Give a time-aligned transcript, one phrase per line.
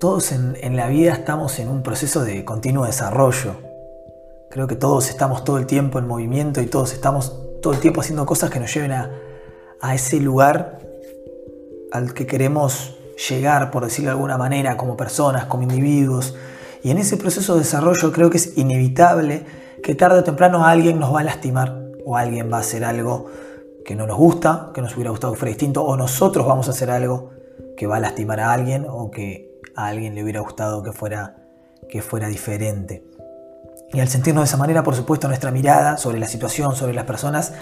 [0.00, 3.56] Todos en, la vida estamos en un proceso de continuo desarrollo.
[4.50, 8.00] Creo que todos estamos todo el tiempo en movimiento y todos estamos todo el tiempo
[8.00, 9.10] haciendo cosas que nos lleven a,
[9.80, 10.78] a ese lugar
[11.92, 12.96] al que queremos
[13.28, 16.34] llegar, por decirlo de alguna manera, como personas, como individuos.
[16.82, 19.44] Y en ese proceso de desarrollo creo que es inevitable
[19.82, 23.26] que tarde o temprano alguien nos va a lastimar o alguien va a hacer algo
[23.84, 26.70] que no nos gusta, que nos hubiera gustado que fuera distinto, o nosotros vamos a
[26.70, 27.30] hacer algo
[27.76, 31.36] que va a lastimar a alguien o que a alguien le hubiera gustado que fuera,
[31.88, 33.04] que fuera diferente.
[33.92, 37.04] Y al sentirnos de esa manera, por supuesto, nuestra mirada sobre la situación, sobre las
[37.04, 37.52] personas,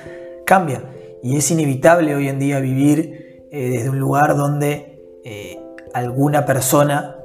[0.46, 0.84] cambia.
[1.23, 5.59] Y es inevitable hoy en día vivir eh, desde un lugar donde eh,
[5.93, 7.16] alguna persona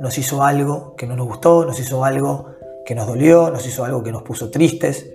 [0.00, 2.54] nos hizo algo que no nos gustó, nos hizo algo
[2.90, 5.08] que nos dolió, nos hizo algo que nos puso tristes.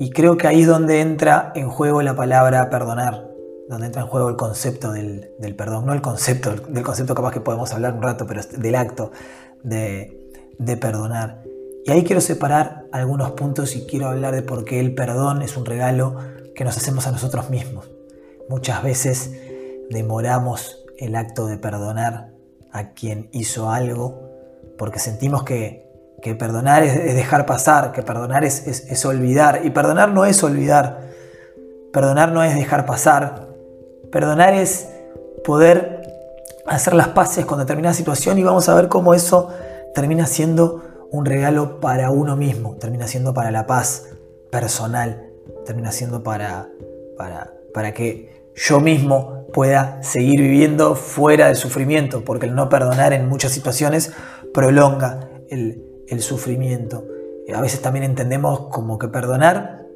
[0.00, 3.28] Y creo que ahí es donde entra en juego la palabra perdonar
[3.68, 7.40] donde entra en juego el concepto del, perdón, no el concepto, del concepto capaz que
[7.40, 9.12] podemos hablar un rato, pero del acto
[9.62, 11.44] de, de perdonar.
[11.84, 15.56] Y ahí quiero separar algunos puntos y quiero hablar de por qué el perdón es
[15.56, 16.16] un regalo
[16.56, 17.88] que nos hacemos a nosotros mismos.
[18.48, 19.30] Muchas veces
[19.90, 22.32] demoramos el acto de perdonar
[22.72, 24.20] a quien hizo algo
[24.76, 25.88] porque sentimos que,
[26.20, 29.60] que perdonar es, dejar pasar, que perdonar es, es olvidar.
[29.64, 31.10] Y perdonar no es olvidar.
[31.92, 33.50] Perdonar no es dejar pasar,
[34.10, 34.88] Perdonar es
[35.44, 36.02] poder
[36.66, 39.50] hacer las paces con determinada situación y vamos a ver cómo eso
[39.94, 44.06] termina siendo un regalo para uno mismo, termina siendo para la paz
[44.50, 45.30] personal,
[45.64, 46.68] termina siendo para,
[47.16, 53.12] para, para que yo mismo pueda seguir viviendo fuera del sufrimiento, porque el no perdonar
[53.12, 54.12] en muchas situaciones
[54.52, 57.04] prolonga el, sufrimiento.
[57.54, 59.86] A veces también entendemos como que perdonar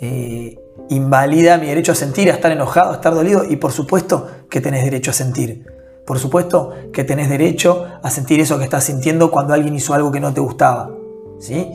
[0.00, 0.58] eh,
[0.90, 4.60] invalida mi derecho a sentir, a estar enojado, a estar dolido y por supuesto que
[4.60, 5.66] tenés derecho a sentir.
[6.06, 10.10] Por supuesto que tenés derecho a sentir eso que estás sintiendo cuando alguien hizo algo
[10.10, 10.90] que no te gustaba.
[11.38, 11.70] ¿sí?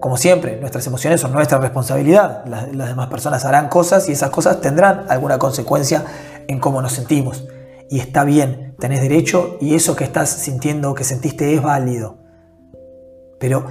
[0.00, 2.44] Como siempre, nuestras emociones son nuestra responsabilidad.
[2.46, 6.04] Las, las demás personas harán cosas y esas cosas tendrán alguna consecuencia
[6.48, 7.46] en cómo nos sentimos.
[7.90, 12.18] Y está bien, tenés derecho y eso que estás sintiendo que sentiste es válido.
[13.40, 13.64] Pero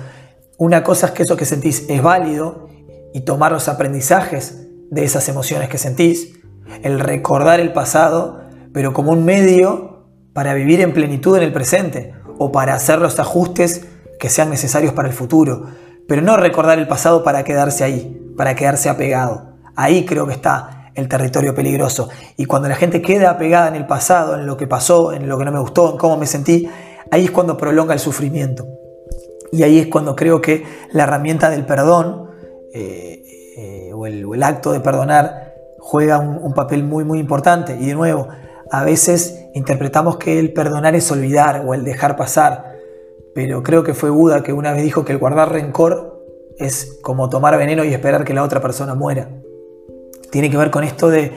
[0.58, 2.68] una cosa es que eso que sentís es válido
[3.14, 6.34] y tomar los aprendizajes de esas emociones que sentís,
[6.84, 8.42] el recordar el pasado,
[8.74, 13.20] pero como un medio para vivir en plenitud en el presente o para hacer los
[13.20, 13.88] ajustes
[14.20, 15.68] que sean necesarios para el futuro,
[16.08, 19.56] pero no recordar el pasado para quedarse ahí, para quedarse apegado.
[19.76, 22.10] Ahí creo que está el territorio peligroso.
[22.36, 25.38] Y cuando la gente queda apegada en el pasado, en lo que pasó, en lo
[25.38, 26.68] que no me gustó, en cómo me sentí,
[27.12, 28.66] ahí es cuando prolonga el sufrimiento.
[29.52, 32.30] Y ahí es cuando creo que la herramienta del perdón,
[32.74, 33.24] eh,
[33.58, 37.76] eh, o, el, acto de perdonar juega un, papel muy muy importante.
[37.80, 38.28] Y de nuevo,
[38.72, 42.76] a veces interpretamos que el perdonar es olvidar o el dejar pasar,
[43.34, 46.24] pero creo que fue Buda que una vez dijo que el guardar rencor
[46.58, 49.30] es como tomar veneno y esperar que la otra persona muera.
[50.30, 51.32] Tiene que ver con esto de,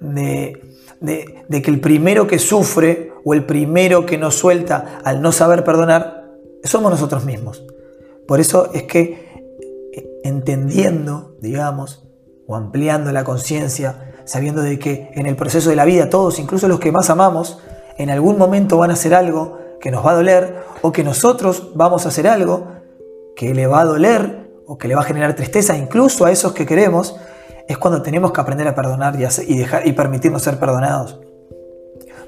[0.00, 0.60] de,
[1.00, 5.62] de que el primero que sufre o el primero que nos suelta al no saber
[5.62, 6.23] perdonar
[6.68, 7.64] somos nosotros mismos.
[8.26, 9.24] Por eso es que
[10.24, 12.04] entendiendo, digamos,
[12.46, 16.66] o ampliando la conciencia, sabiendo de que en el proceso de la vida todos, incluso
[16.68, 17.58] los que más amamos,
[17.98, 21.72] en algún momento van a hacer algo que nos va a doler o que nosotros
[21.74, 22.68] vamos a hacer algo
[23.36, 26.52] que le va a doler o que le va a generar tristeza incluso a esos
[26.52, 27.16] que queremos,
[27.68, 31.20] es cuando tenemos que aprender a perdonar y, y, dejar, y permitirnos ser perdonados.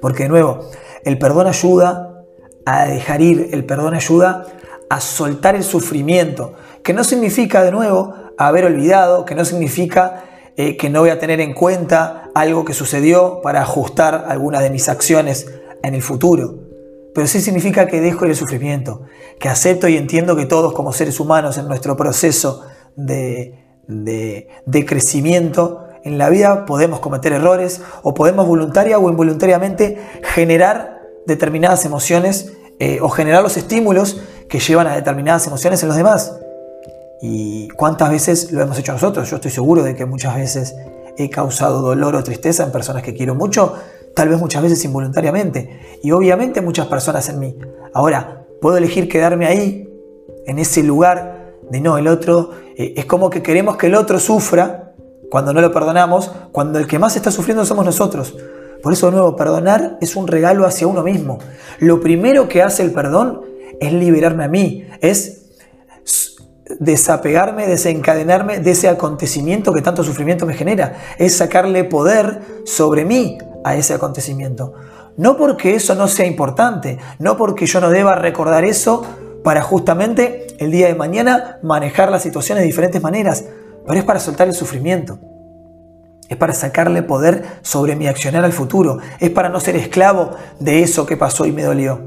[0.01, 0.69] Porque de nuevo,
[1.05, 2.16] el perdón ayuda
[2.67, 4.45] a dejar ir, el perdón ayuda
[4.91, 10.25] a soltar el sufrimiento, que no significa de nuevo haber olvidado, que no significa
[10.57, 14.71] eh, que no voy a tener en cuenta algo que sucedió para ajustar algunas de
[14.71, 15.47] mis acciones
[15.83, 16.67] en el futuro.
[17.15, 19.03] Pero sí significa que dejo el sufrimiento,
[19.39, 22.63] que acepto y entiendo que todos como seres humanos en nuestro proceso
[22.97, 23.55] de,
[24.87, 29.99] crecimiento en la vida podemos cometer errores o podemos voluntaria o involuntariamente
[30.35, 30.96] generar
[31.27, 36.37] determinadas emociones eh, o generar los estímulos que llevan a determinadas emociones en los demás.
[37.23, 39.31] ¿Y cuántas veces lo hemos hecho nosotros?
[39.31, 40.75] Yo estoy seguro de que muchas veces
[41.17, 43.75] he causado dolor o tristeza en personas que quiero mucho,
[44.15, 45.99] tal vez muchas veces involuntariamente.
[46.03, 47.57] Y obviamente muchas personas en mí.
[47.95, 49.89] Ahora, puedo elegir quedarme ahí,
[50.47, 52.51] en ese lugar de no, el otro.
[52.77, 54.93] Eh, es como que queremos que el otro sufra
[55.31, 58.35] cuando no lo perdonamos, cuando el que más está sufriendo somos nosotros.
[58.87, 61.39] Por eso, de nuevo, perdonar es un regalo hacia uno mismo.
[61.81, 63.41] Lo primero que hace el perdón
[63.81, 65.49] es liberarme a mí, es
[66.79, 70.99] desapegarme, desencadenarme de ese acontecimiento que tanto sufrimiento me genera.
[71.19, 74.75] Es sacarle poder sobre mí a ese acontecimiento.
[75.17, 79.05] No porque eso no sea importante, no porque yo no deba recordar eso
[79.43, 83.47] para justamente el día de mañana manejar las situaciones de diferentes maneras,
[83.85, 85.19] pero es para soltar el sufrimiento.
[86.29, 88.99] Es para sacarle poder sobre mi accionar al futuro.
[89.21, 92.01] Es para no ser esclavo de eso que pasó y me dolió.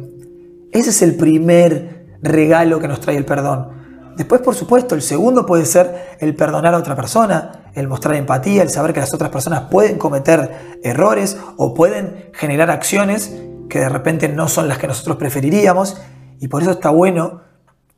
[0.71, 3.80] Ese es el primer regalo que nos trae el perdón.
[4.18, 8.62] Después, por supuesto, el segundo puede ser el perdonar a otra persona, el mostrar empatía,
[8.62, 13.33] el saber que las otras personas pueden cometer errores o pueden generar acciones
[13.69, 16.01] que de repente no son las que nosotros preferiríamos.
[16.42, 17.42] Y por eso está bueno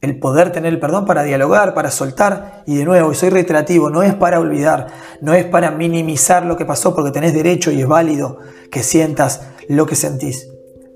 [0.01, 2.63] el poder tener el perdón para dialogar, para soltar.
[2.65, 4.87] Y de nuevo, y soy reiterativo, no es para olvidar,
[5.21, 8.39] no es para minimizar lo que pasó porque tenés derecho y es válido
[8.71, 10.49] que sientas lo que sentís.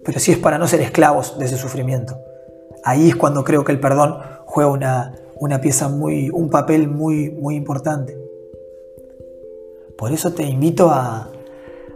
[0.03, 2.17] Pero sí es para no ser esclavos de ese sufrimiento.
[2.83, 7.29] Ahí es cuando creo que el perdón juega una, una pieza muy, un papel muy,
[7.29, 8.17] muy importante.
[9.97, 11.31] Por eso te invito a,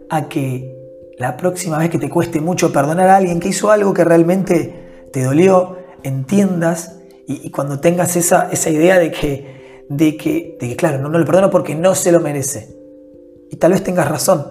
[0.10, 0.76] a que
[1.18, 5.10] la próxima vez que te cueste mucho perdonar a alguien que hizo algo que realmente
[5.12, 6.99] te dolió, entiendas
[7.32, 11.20] y, cuando tengas esa, esa idea de que, de que, de que, claro, no, no
[11.20, 12.76] le perdono porque no se lo merece.
[13.52, 14.48] Y tal vez tengas razón,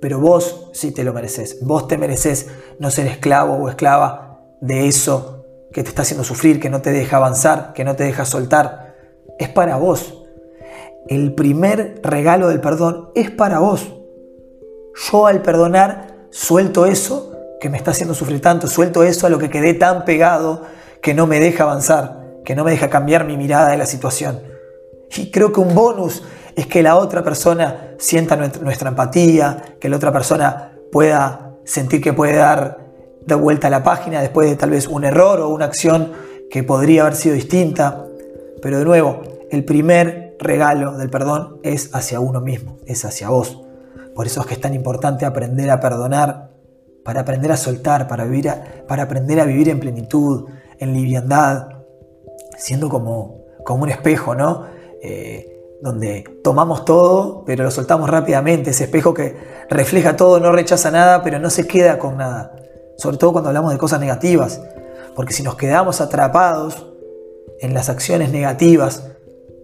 [0.00, 1.58] pero vos sí te lo mereces.
[1.62, 2.46] Vos te mereces
[2.78, 6.92] no ser esclavo o esclava de eso que te está haciendo sufrir, que no te
[6.92, 8.94] deja avanzar, que no te deja soltar,
[9.40, 10.22] es para vos.
[11.08, 13.92] El primer regalo del perdón es para vos.
[15.10, 19.40] Yo al perdonar suelto eso que me está haciendo sufrir tanto, suelto eso a lo
[19.40, 20.62] que quedé tan pegado
[21.02, 24.40] que no me deja avanzar, que no me deja cambiar mi mirada de la situación.
[25.14, 26.22] Y creo que un bonus
[26.56, 32.12] es que la otra persona sienta nuestra empatía, que la otra persona pueda sentir que
[32.12, 32.78] puede dar
[33.26, 36.12] de vuelta a la página después de tal vez un error o una acción
[36.50, 38.04] que podría haber sido distinta.
[38.62, 43.60] Pero de nuevo, el primer regalo del perdón es hacia uno mismo, es hacia vos.
[44.14, 46.50] Por eso es que es tan importante aprender a perdonar,
[47.04, 48.52] para aprender a soltar, para, vivir
[48.86, 50.48] para aprender a vivir en plenitud,
[50.82, 51.68] en liviandad,
[52.58, 54.66] siendo como, como un espejo, ¿no?
[55.02, 55.48] Eh,
[55.80, 59.36] donde tomamos todo, pero lo soltamos rápidamente, ese espejo que
[59.68, 62.52] refleja todo, no rechaza nada, pero no se queda con nada
[63.02, 64.62] sobre todo cuando hablamos de cosas negativas,
[65.16, 66.86] porque si nos quedamos atrapados
[67.60, 69.10] en las acciones negativas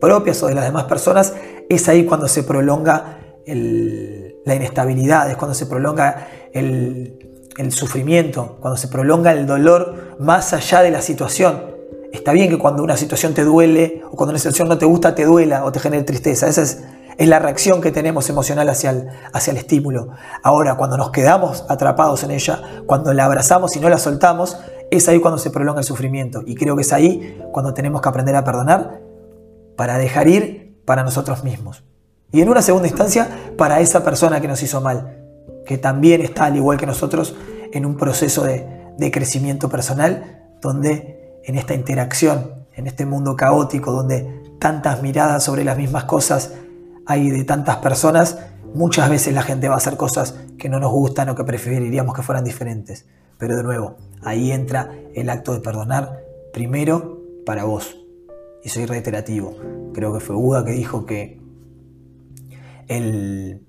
[0.01, 1.35] propias o de las demás personas,
[1.69, 7.28] es ahí cuando se prolonga la inestabilidad, es cuando se prolonga el,
[7.59, 11.77] el sufrimiento, cuando se prolonga el dolor más allá de la situación.
[12.13, 15.15] Está bien que cuando una situación te duele o cuando una situación no te gusta
[15.15, 16.49] te duela o te genere tristeza.
[16.49, 16.83] Esa es
[17.19, 20.11] es la reacción que tenemos emocional hacia el, hacia el estímulo.
[20.45, 24.57] Ahora, cuando nos quedamos atrapados en ella, cuando la abrazamos y no la soltamos,
[24.93, 26.43] es ahí cuando se prolonga el sufrimiento.
[26.47, 29.01] Y creo que es ahí cuando tenemos que aprender a perdonar
[29.77, 31.83] para dejar ir para nosotros mismos.
[32.31, 35.18] Y en una segunda instancia, para esa persona que nos hizo mal,
[35.69, 37.37] que también está, al igual que nosotros,
[37.75, 38.67] en un proceso de,
[38.97, 45.65] de crecimiento personal, donde en esta interacción, en este mundo caótico, donde tantas miradas sobre
[45.65, 46.55] las mismas cosas
[47.05, 48.39] hay de tantas personas,
[48.73, 52.17] muchas veces la gente va a hacer cosas que no nos gustan o que preferiríamos
[52.17, 53.05] que fueran diferentes.
[53.37, 56.25] Pero de nuevo, ahí entra el acto de perdonar
[56.55, 57.95] primero para vos.
[58.65, 59.55] Y soy reiterativo.
[59.93, 61.43] Creo que fue Buda que dijo que
[62.89, 63.68] el,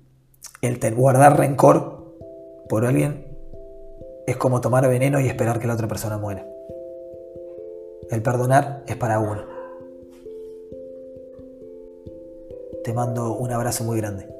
[0.60, 2.16] el guardar rencor
[2.68, 3.26] por alguien
[4.26, 6.46] es como tomar veneno y esperar que la otra persona muera.
[8.10, 9.44] El perdonar es para uno.
[12.84, 14.39] Te mando un abrazo muy grande.